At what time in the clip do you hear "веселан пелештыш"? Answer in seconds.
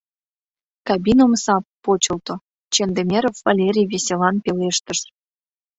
3.91-4.99